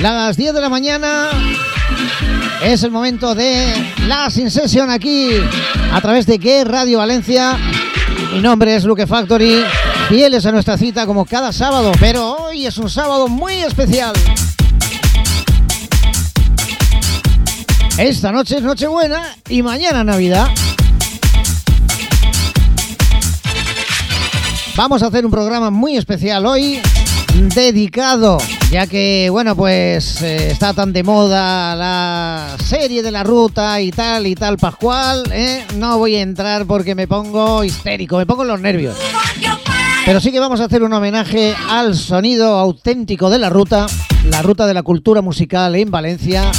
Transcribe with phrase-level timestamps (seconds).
[0.00, 1.28] Las 10 de la mañana
[2.62, 3.74] es el momento de
[4.06, 5.28] la Sin Session aquí
[5.92, 7.58] a través de que Radio Valencia.
[8.32, 9.62] Mi nombre es Luke Factory,
[10.08, 14.14] fieles a nuestra cita como cada sábado, pero hoy es un sábado muy especial.
[17.98, 20.48] Esta noche es Nochebuena y mañana Navidad.
[24.76, 26.80] Vamos a hacer un programa muy especial hoy
[27.48, 28.38] dedicado,
[28.70, 33.90] ya que, bueno, pues eh, está tan de moda la serie de la ruta y
[33.90, 35.24] tal y tal, Pascual.
[35.32, 35.64] ¿eh?
[35.76, 38.96] No voy a entrar porque me pongo histérico, me pongo los nervios.
[40.04, 43.86] Pero sí que vamos a hacer un homenaje al sonido auténtico de la ruta,
[44.24, 46.50] la ruta de la cultura musical en Valencia,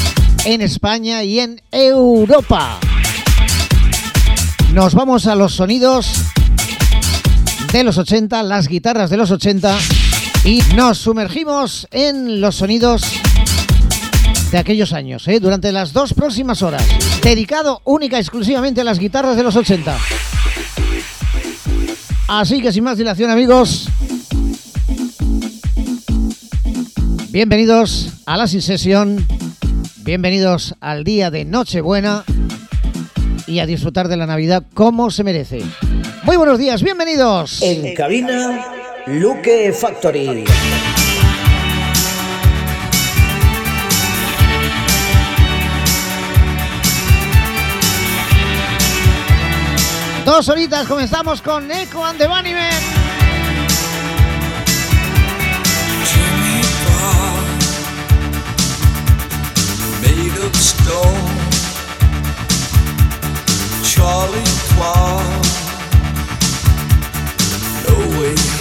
[0.45, 2.79] en España y en Europa.
[4.73, 6.23] Nos vamos a los sonidos
[7.71, 9.77] de los 80, las guitarras de los 80
[10.43, 13.03] y nos sumergimos en los sonidos
[14.51, 15.39] de aquellos años, ¿eh?
[15.39, 16.83] durante las dos próximas horas,
[17.21, 19.95] dedicado única y exclusivamente a las guitarras de los 80.
[22.27, 23.87] Así que sin más dilación amigos,
[27.29, 29.25] bienvenidos a la Sin Sesión,
[29.97, 32.23] bienvenidos al día de Nochebuena
[33.45, 35.61] y a disfrutar de la Navidad como se merece.
[36.23, 37.61] Muy buenos días, bienvenidos.
[37.61, 40.45] En cabina Luke Factory.
[50.25, 53.01] Dos horitas, comenzamos con Echo and the Bunnymen.
[60.01, 61.41] made of stone.
[63.83, 65.45] Charlie Clark,
[67.87, 68.60] no way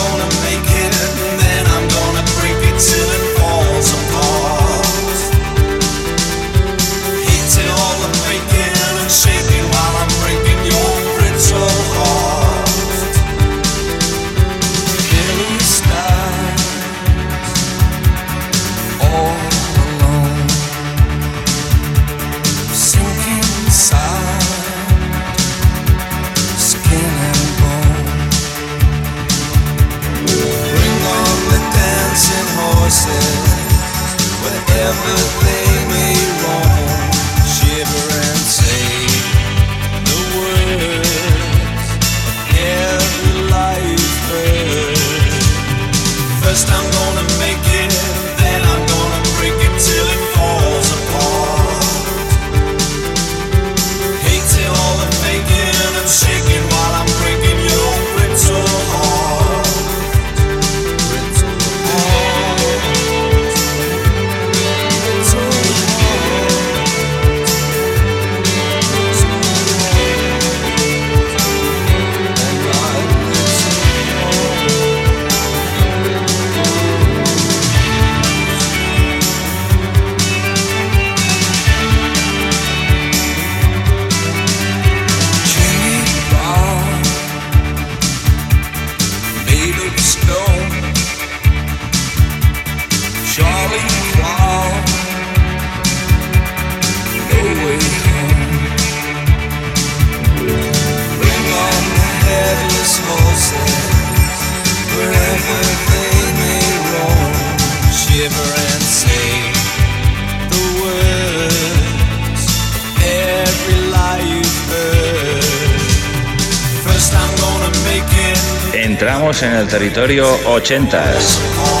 [119.71, 121.80] territorio 80s.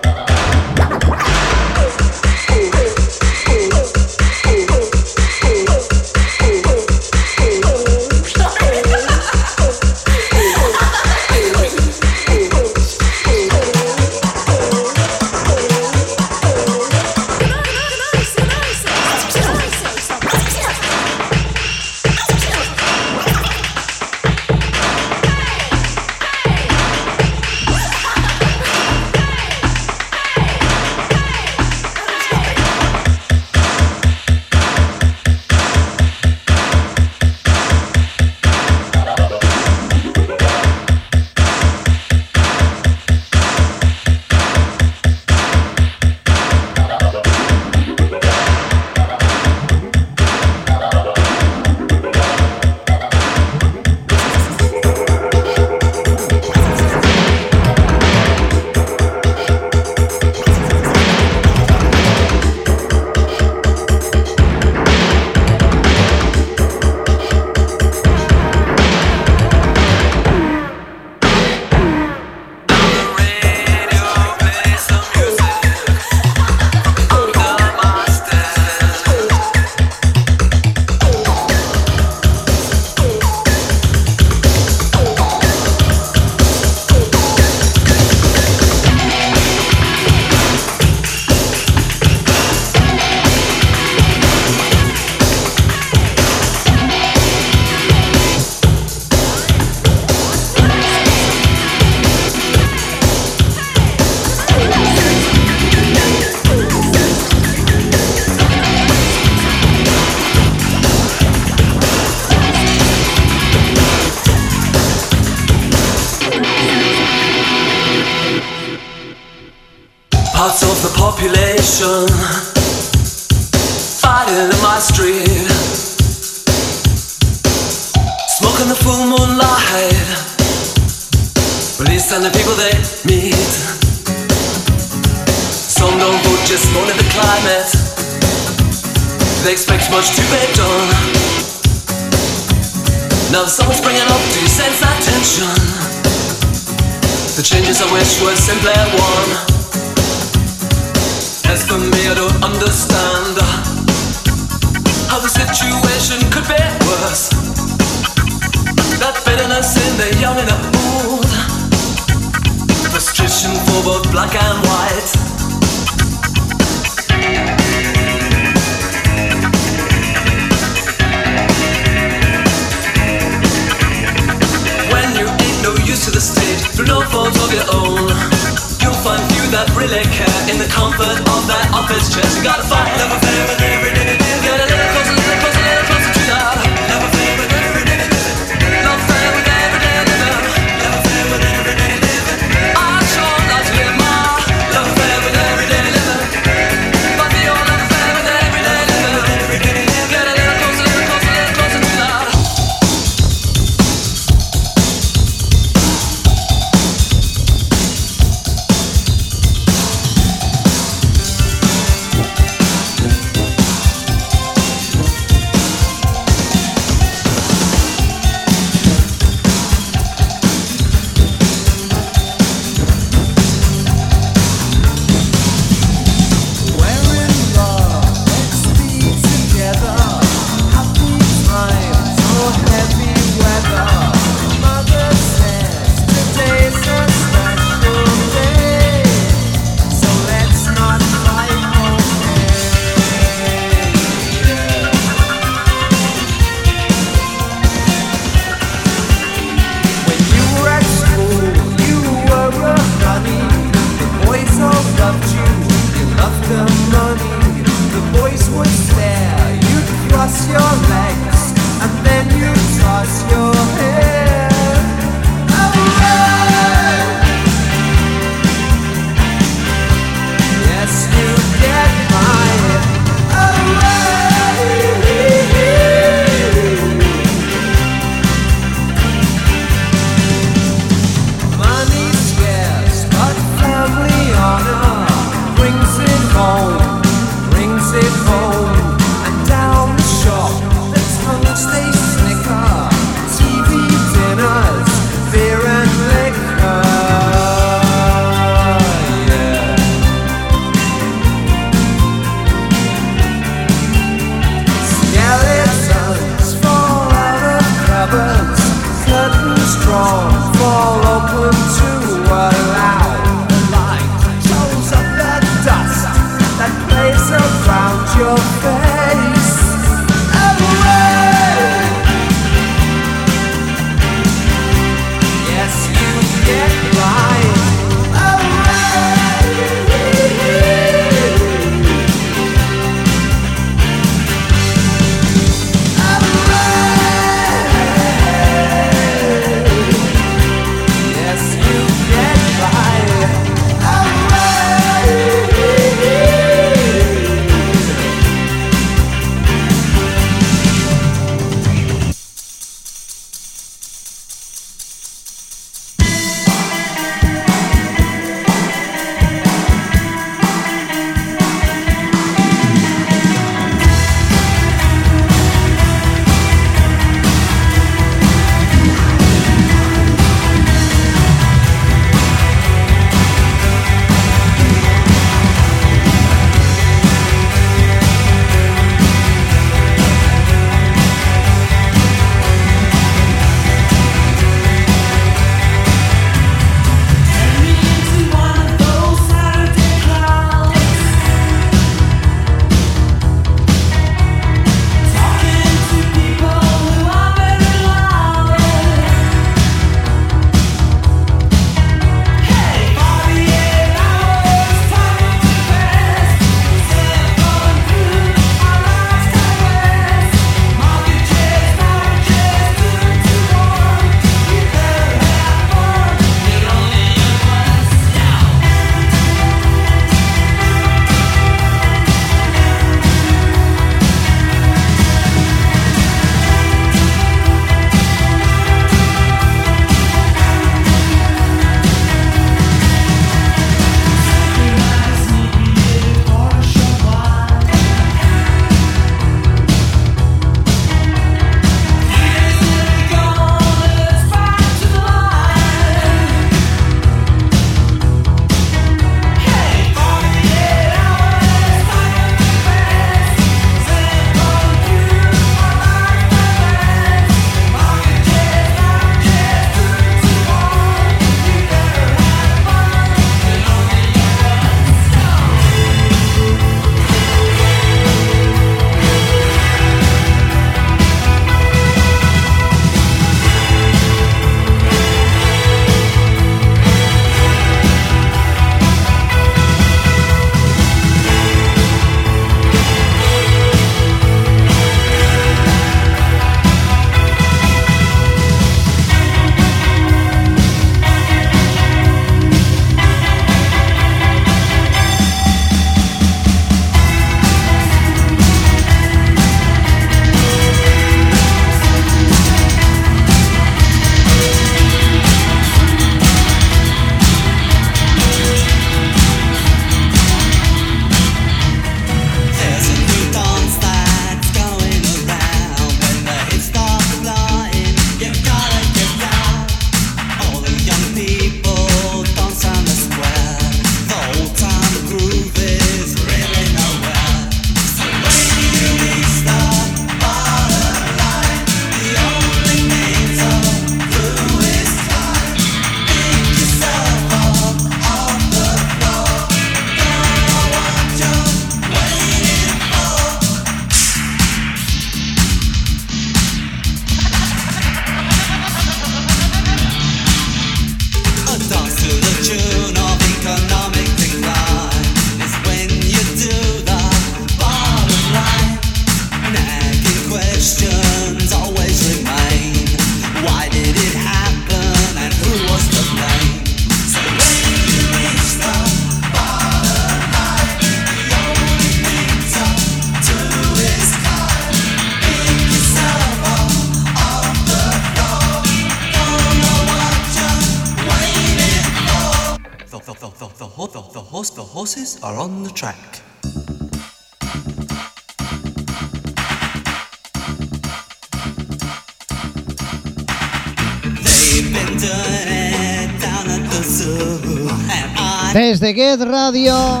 [598.52, 600.00] Desde Get Radio,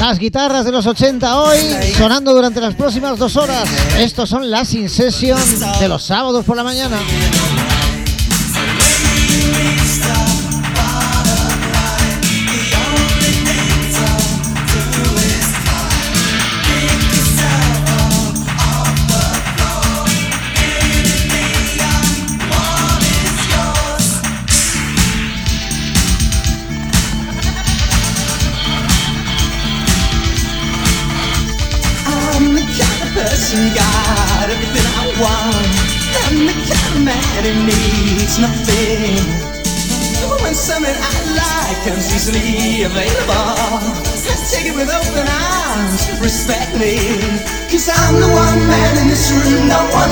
[0.00, 1.58] las guitarras de los 80 hoy
[1.96, 3.68] sonando durante las próximas dos horas.
[3.98, 6.96] Estos son las In de los sábados por la mañana.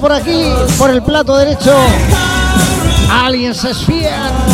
[0.00, 1.72] por aquí, por el plato derecho,
[3.10, 4.53] Aliens Sphere.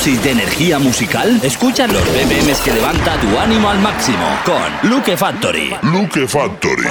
[0.00, 1.38] Dosis de energía musical?
[1.42, 5.76] Escucha los BPMs que levanta tu ánimo al máximo con Luke Factory.
[5.82, 6.88] Luke Factory.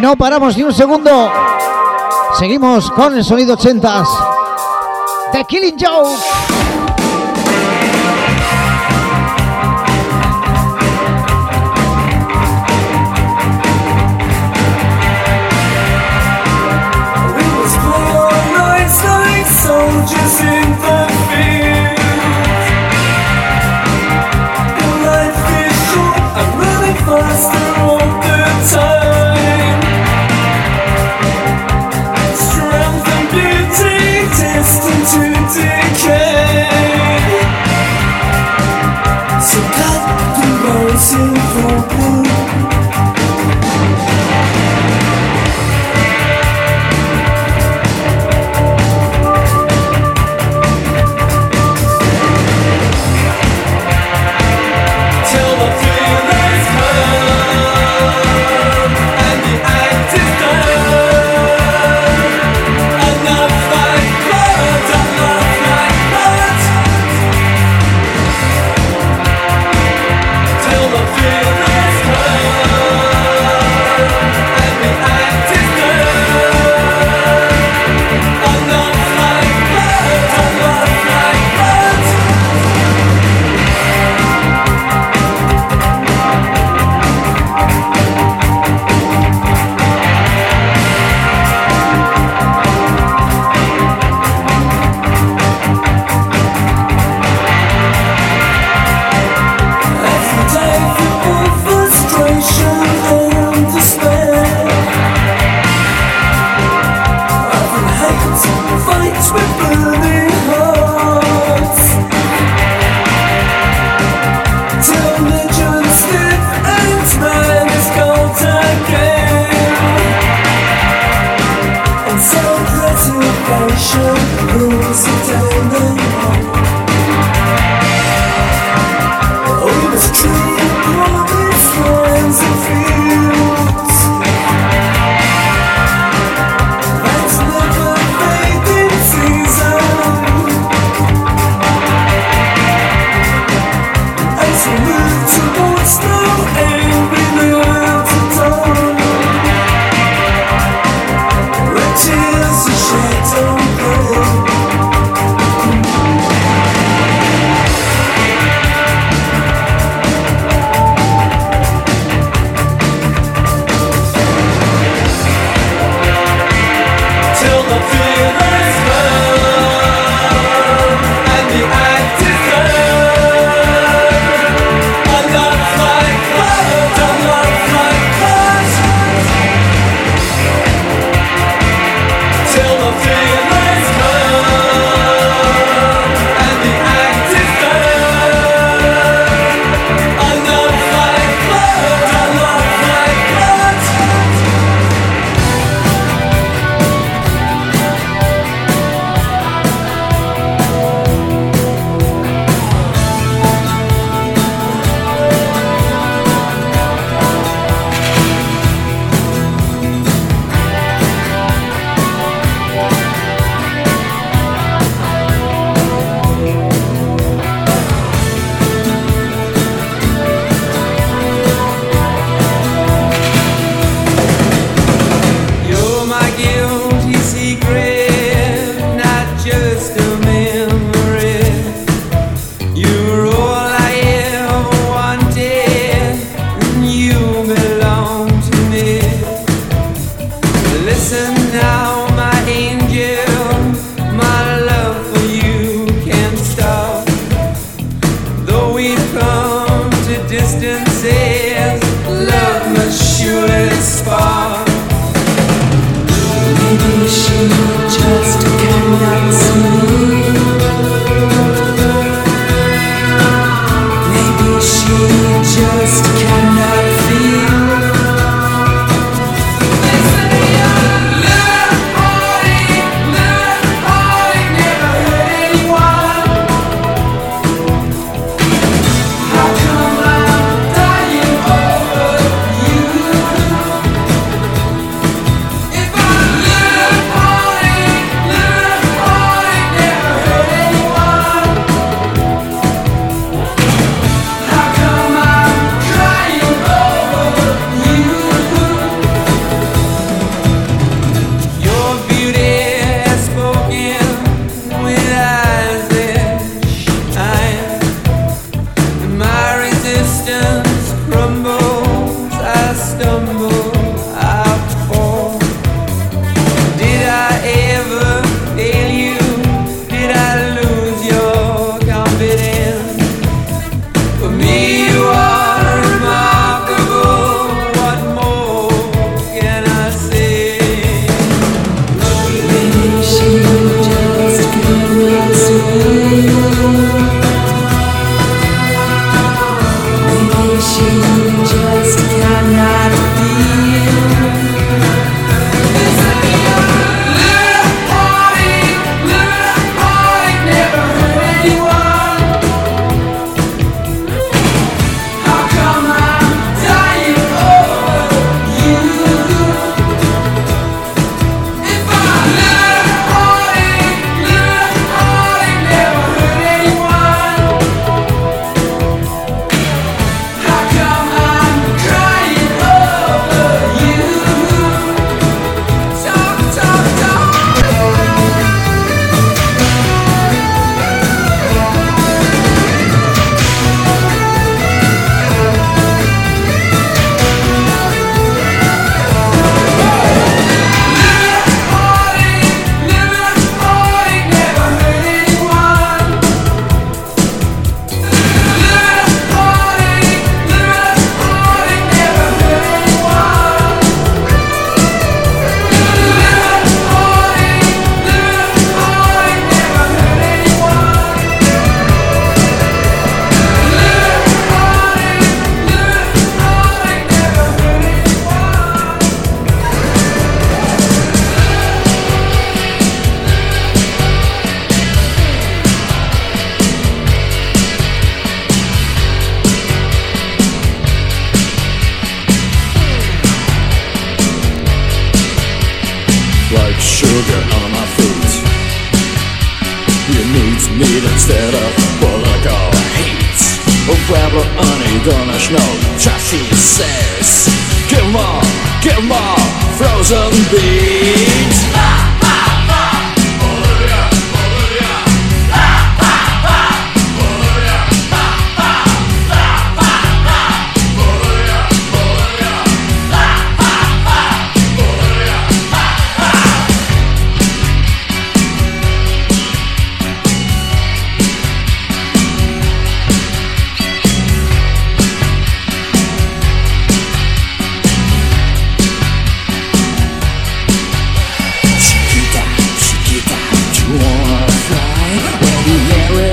[0.00, 1.30] No paramos ni un segundo.
[2.38, 4.08] Seguimos con el sonido 80s.
[5.32, 6.49] The Killing Joke.
[19.80, 21.09] não te sinta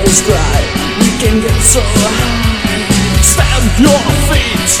[0.08, 0.60] is dry
[1.00, 4.72] We can get so high Stamp your feet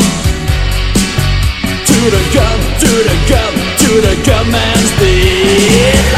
[1.88, 2.58] To the gun.
[2.82, 3.54] to the gun.
[3.82, 6.17] to the gum and beat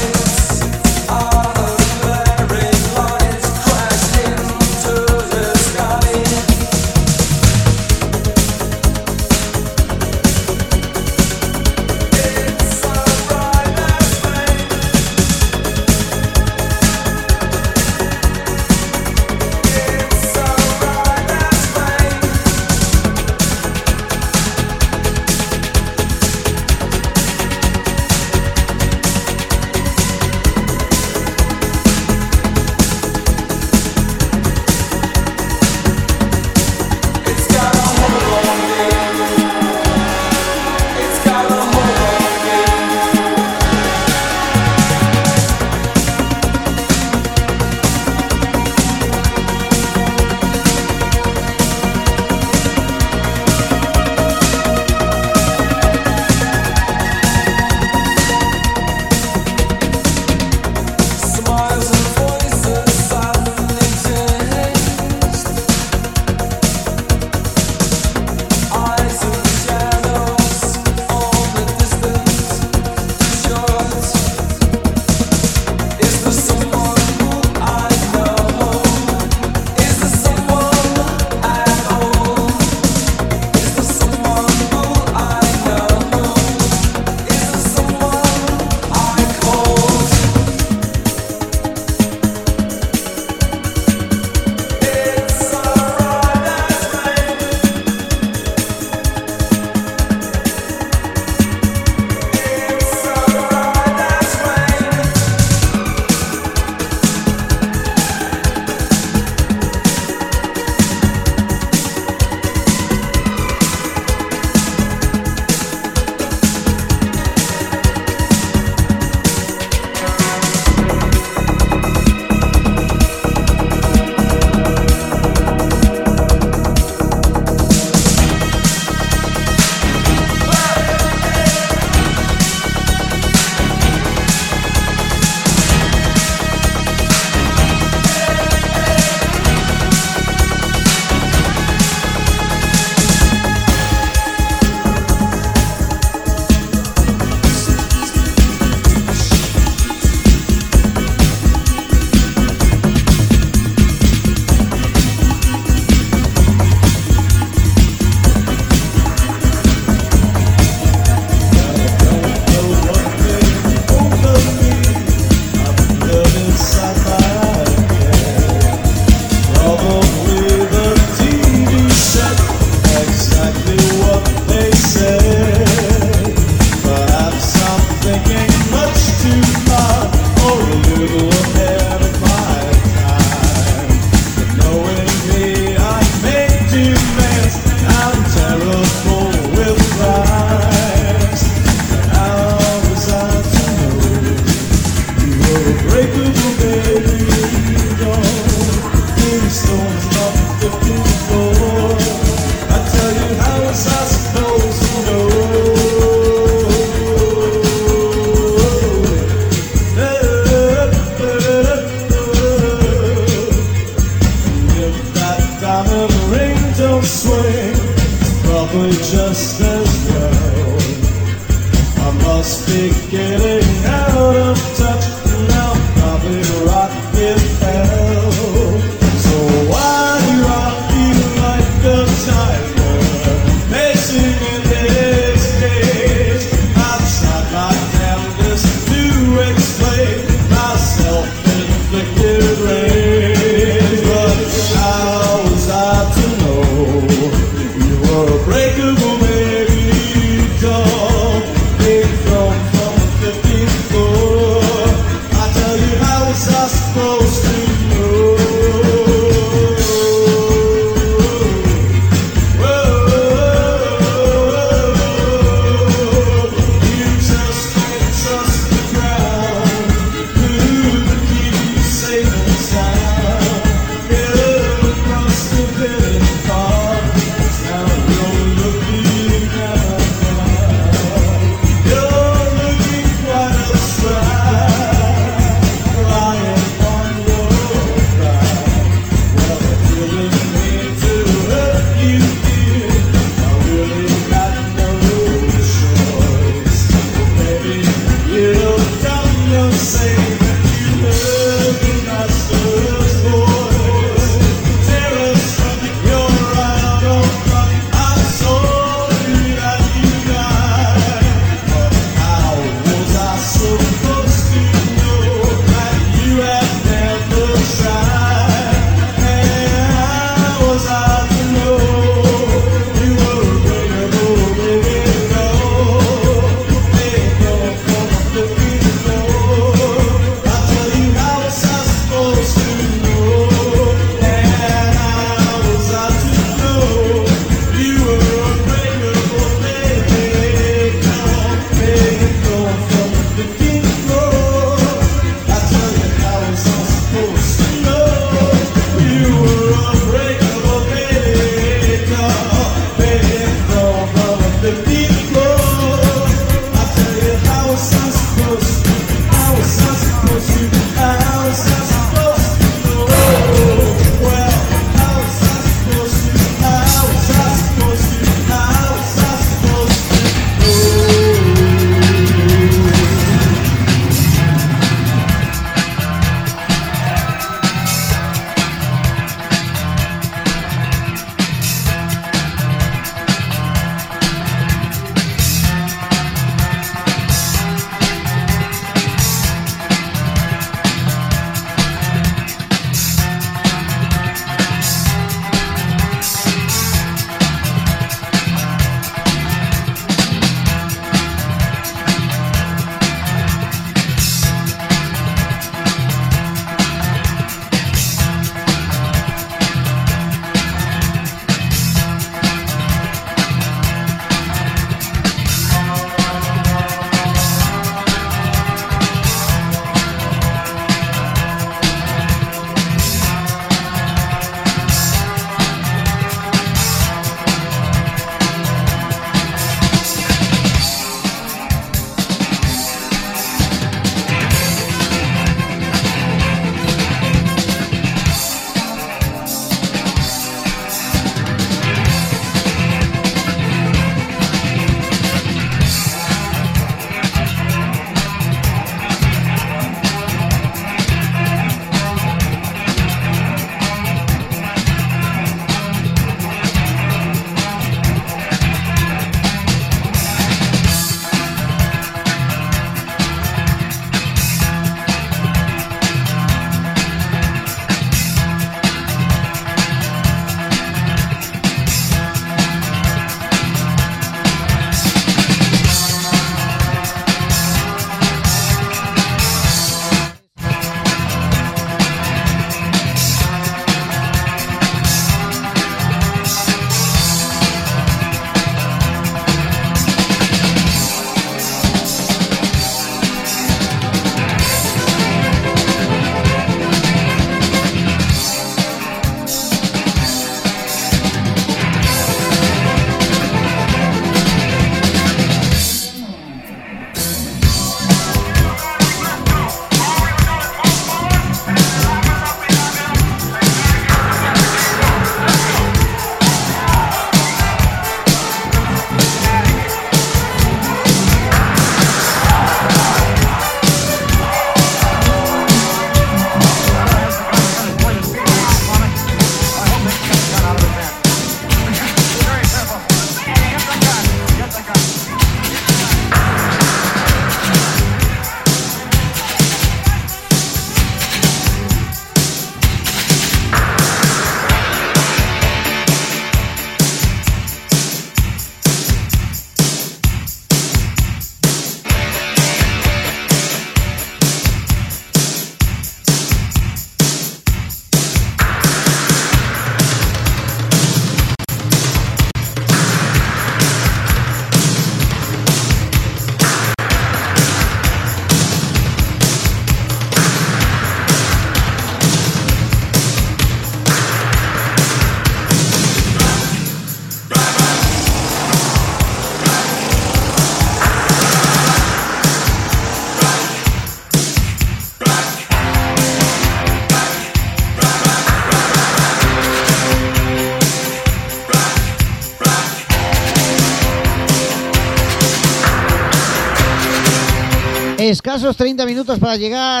[598.30, 600.00] Escasos 30 minutos para llegar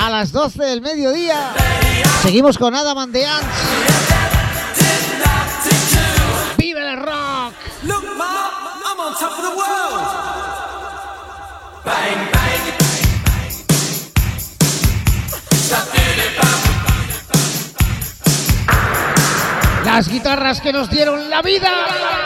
[0.00, 1.52] a las 12 del mediodía.
[2.20, 3.46] Seguimos con Adam and the Ants.
[6.58, 7.54] ¡Vive el rock!
[7.84, 8.50] Look, Ma,
[8.84, 10.02] I'm on top of the world.
[11.84, 12.74] Bang, bang.
[19.84, 22.23] Las guitarras que nos dieron la vida.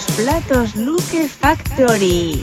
[0.00, 2.42] Los platos Luke Factory.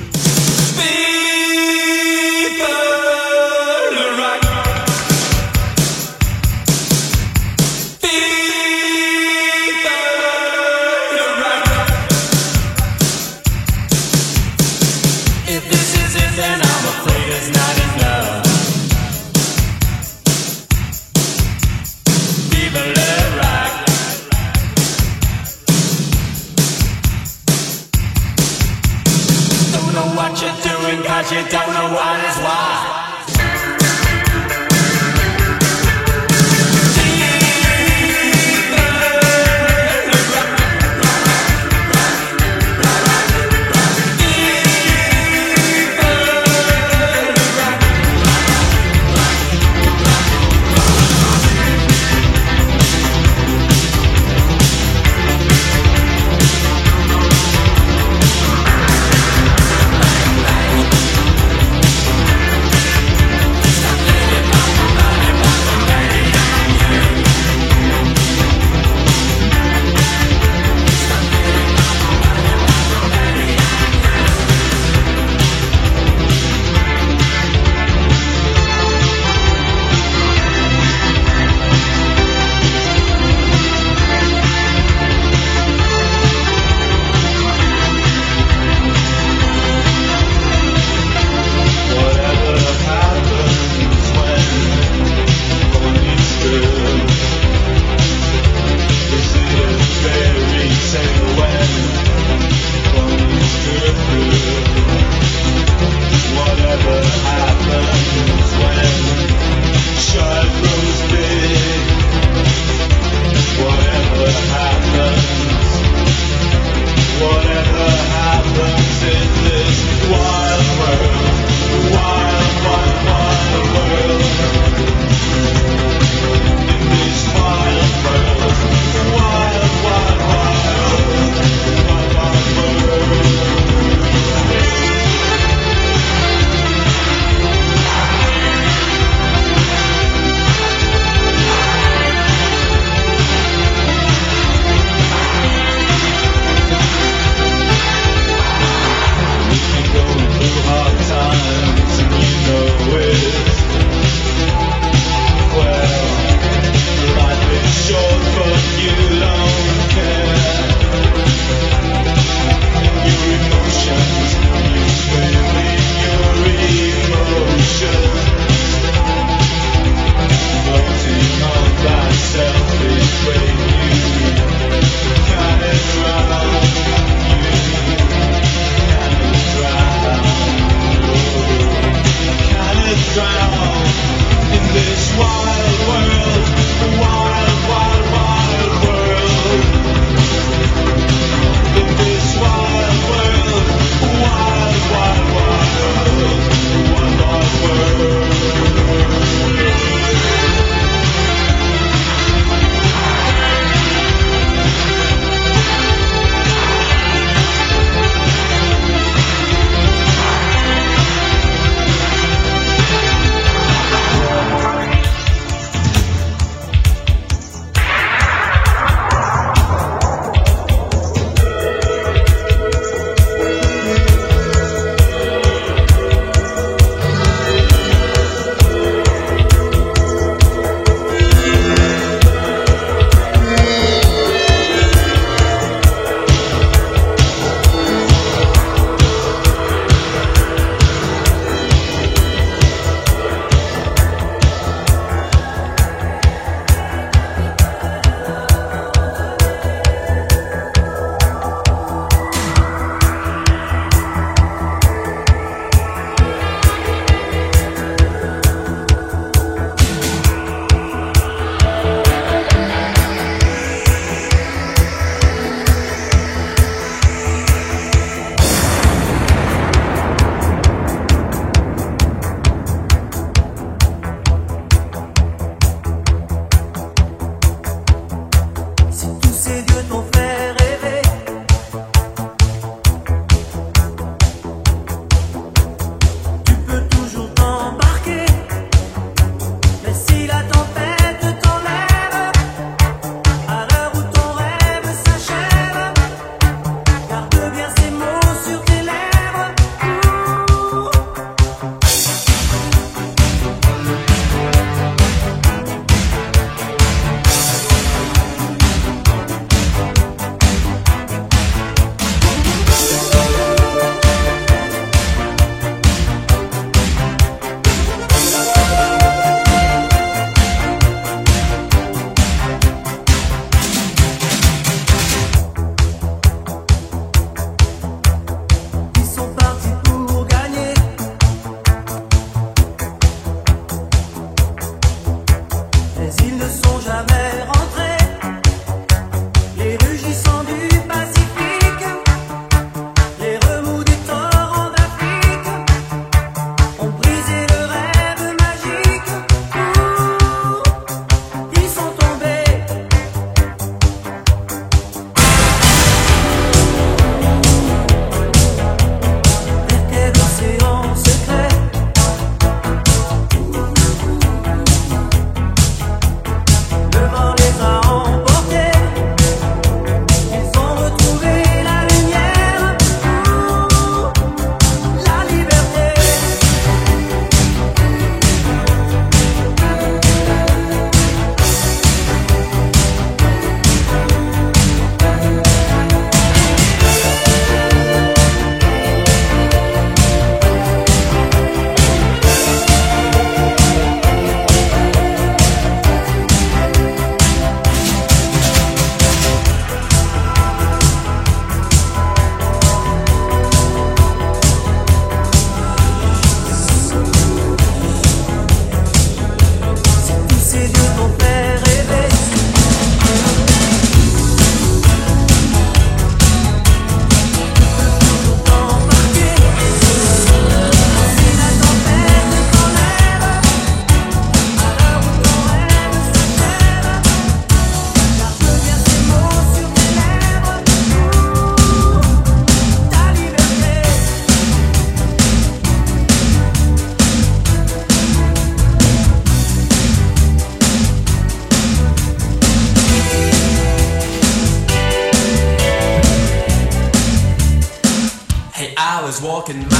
[449.48, 449.77] Walking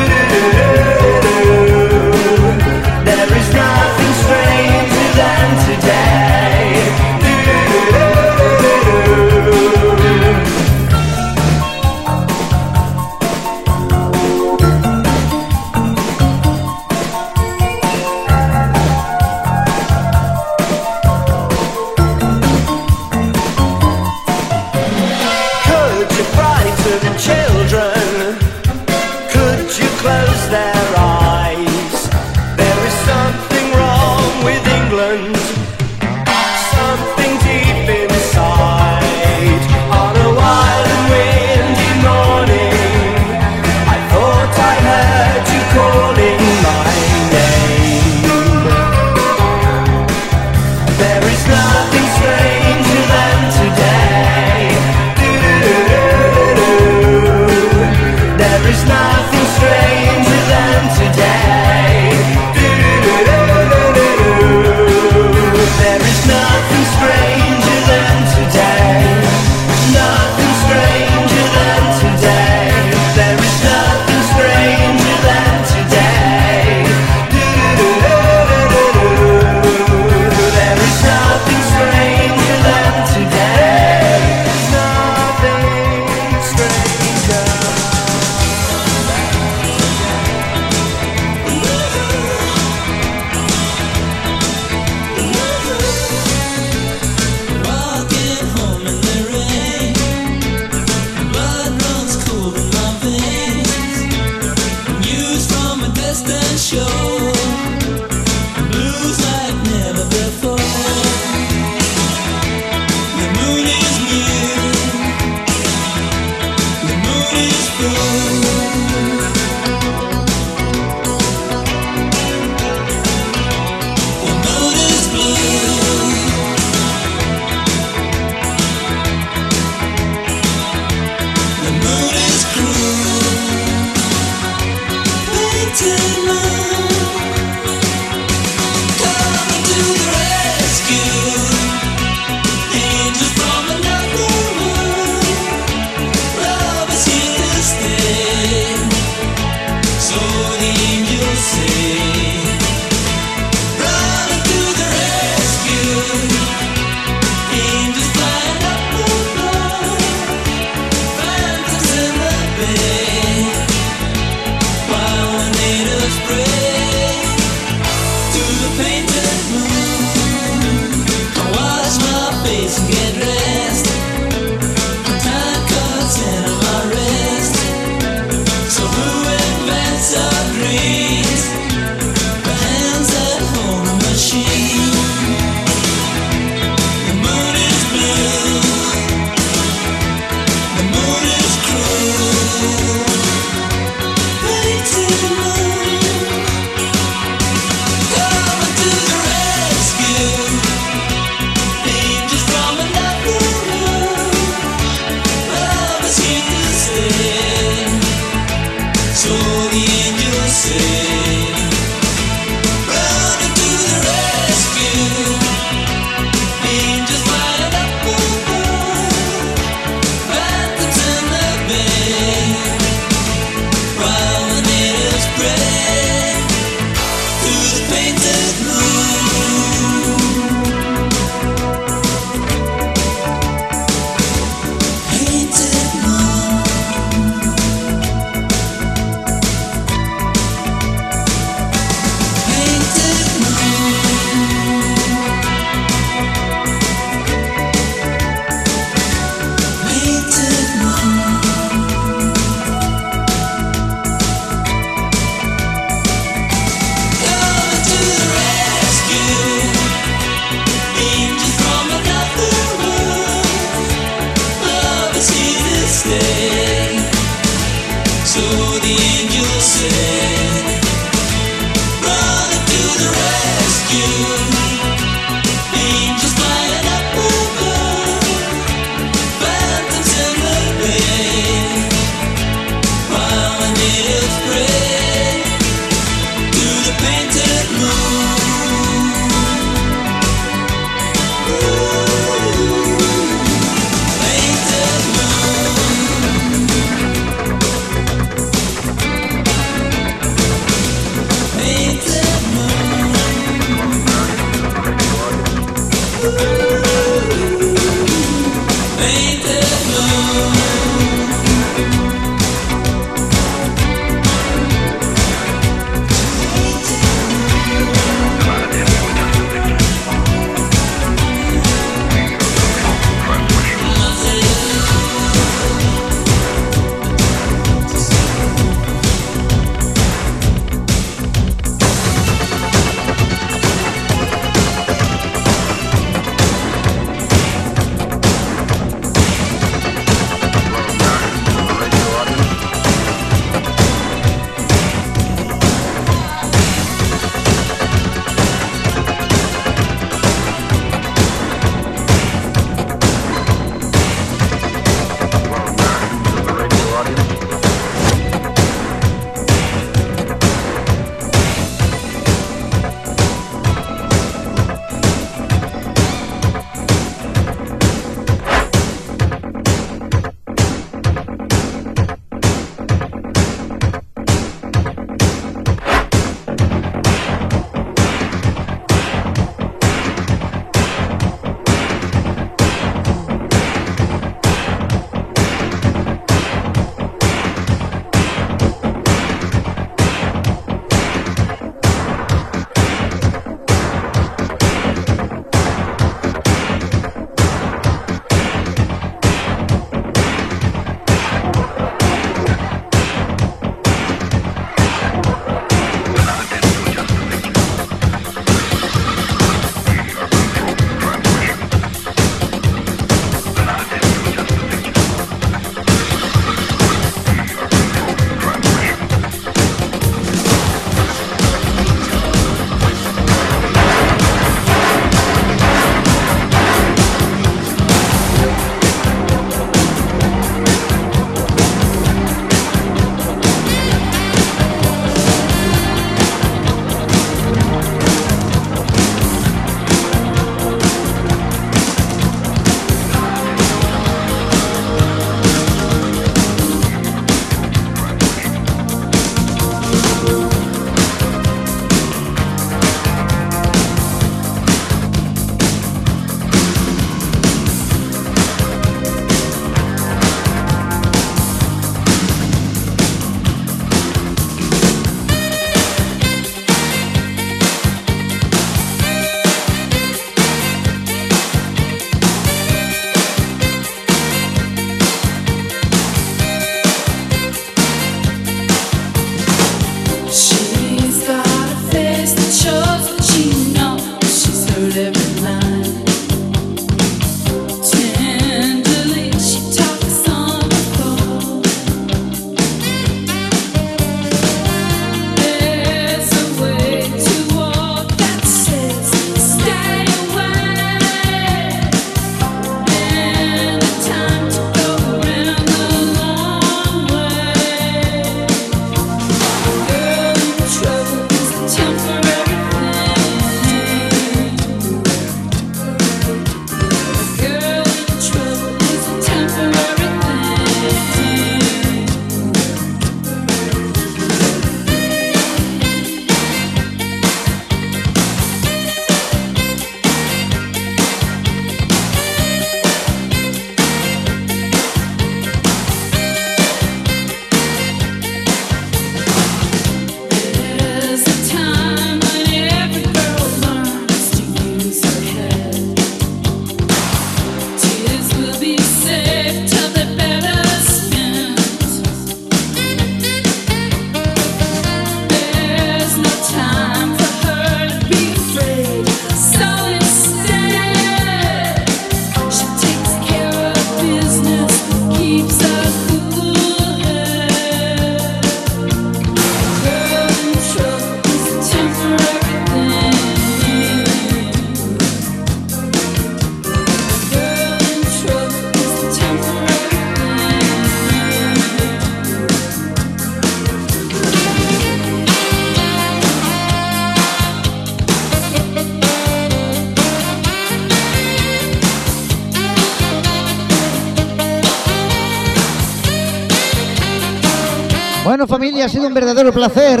[598.86, 600.00] ha sido un verdadero placer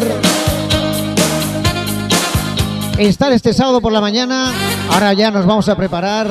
[2.98, 4.52] estar este sábado por la mañana.
[4.92, 6.30] Ahora ya nos vamos a preparar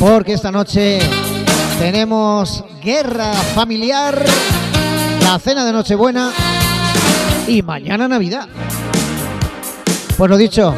[0.00, 0.98] porque esta noche
[1.78, 4.24] tenemos guerra familiar,
[5.22, 6.32] la cena de Nochebuena
[7.46, 8.48] y mañana Navidad.
[10.16, 10.74] Pues lo dicho,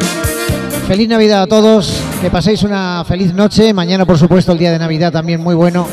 [0.89, 3.73] feliz Navidad a todos, que paséis una feliz noche.
[3.73, 5.87] Mañana, por supuesto, el día de Navidad también muy bueno.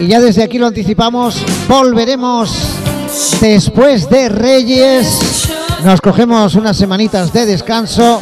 [0.00, 2.50] Y ya desde aquí lo anticipamos, volveremos
[3.40, 5.48] después de Reyes.
[5.84, 8.20] Nos cogemos unas semanitas de descanso.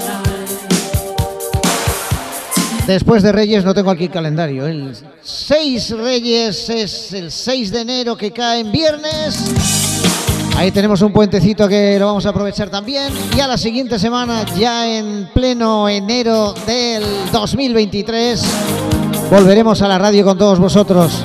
[2.86, 4.66] Después de Reyes no tengo aquí el calendario.
[4.66, 9.39] El 6 Reyes es el 6 de enero que cae en viernes.
[10.57, 13.12] Ahí tenemos un puentecito que lo vamos a aprovechar también.
[13.36, 18.43] Y a la siguiente semana, ya en pleno enero del 2023,
[19.31, 21.20] volveremos a la radio con todos vosotros.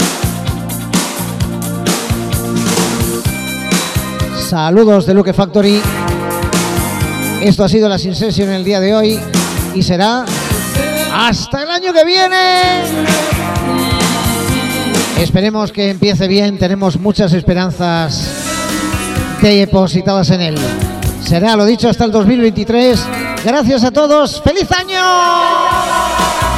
[4.52, 5.82] Saludos de Luke Factory.
[7.41, 9.18] Esto ha sido la Sin Session el día de hoy
[9.73, 10.26] y será
[11.14, 12.82] hasta el año que viene.
[15.18, 18.30] Esperemos que empiece bien, tenemos muchas esperanzas
[19.41, 20.57] depositadas en él.
[21.23, 23.07] Será, lo dicho, hasta el 2023.
[23.45, 24.41] Gracias a todos.
[24.41, 26.51] ¡Feliz año!